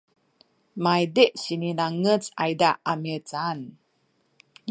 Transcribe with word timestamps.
maydih 0.83 1.31
sinilangec 1.43 2.23
ayza 2.43 2.69
a 2.91 2.93
mihcaan 3.01 3.59